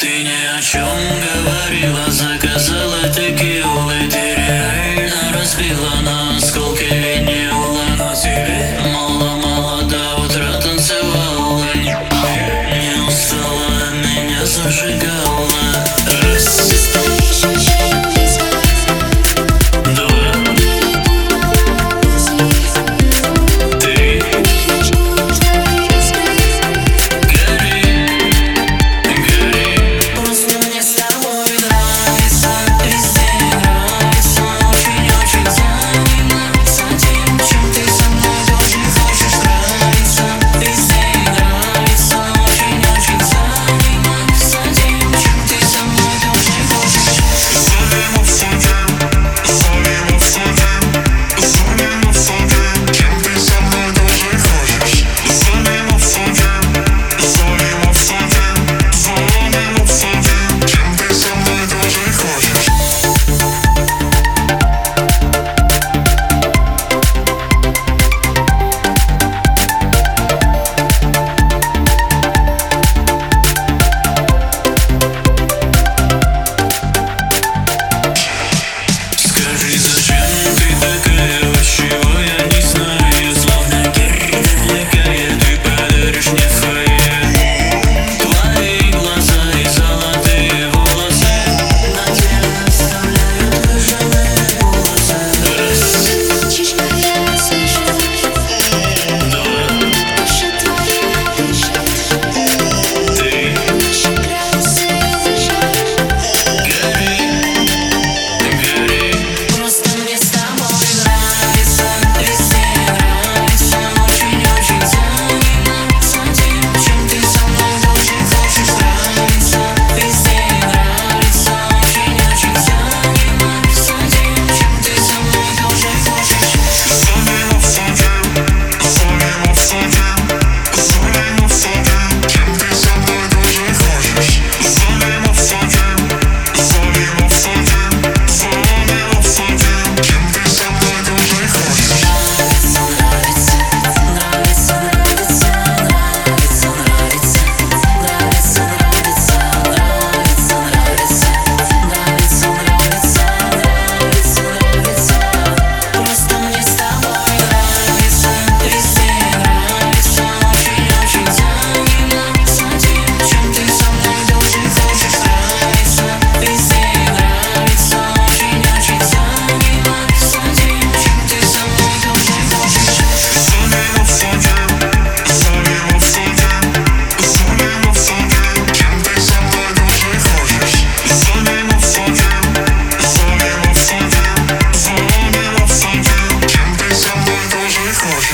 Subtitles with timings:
[0.00, 7.82] Ты ни о чем говорила, заказала текилы Ты реально разбила на осколки винила.
[7.98, 11.64] На тебе мало-мало до утра танцевала.
[11.74, 15.67] Не устала, меня зажигала.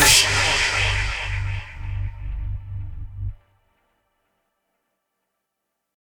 [0.05, 0.34] Spanish.